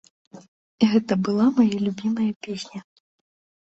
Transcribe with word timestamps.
Гэта 0.93 1.13
была 1.29 1.47
мая 1.59 1.67
любімая 1.89 2.31
песня. 2.49 2.79